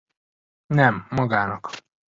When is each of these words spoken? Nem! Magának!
Nem! 0.73 1.05
Magának! 1.09 1.69